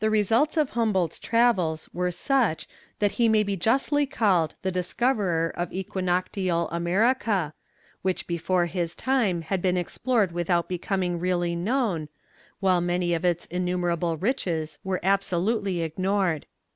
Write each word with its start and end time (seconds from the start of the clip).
The 0.00 0.10
results 0.10 0.56
of 0.56 0.70
Humboldt's 0.70 1.16
travels 1.20 1.88
were 1.92 2.10
such, 2.10 2.66
that 2.98 3.12
he 3.12 3.28
may 3.28 3.44
be 3.44 3.56
justly 3.56 4.04
called 4.04 4.56
the 4.62 4.72
discoverer 4.72 5.52
of 5.56 5.72
Equinoctial 5.72 6.68
America, 6.72 7.54
which 8.02 8.26
before 8.26 8.66
his 8.66 8.96
time 8.96 9.42
had 9.42 9.62
been 9.62 9.76
explored 9.76 10.32
without 10.32 10.68
becoming 10.68 11.20
really 11.20 11.54
known, 11.54 12.08
while 12.58 12.80
many 12.80 13.14
of 13.14 13.24
its 13.24 13.46
innumerable 13.46 14.16
riches 14.16 14.80
were 14.82 14.98
absolutely 15.04 15.80
ignored. 15.82 16.46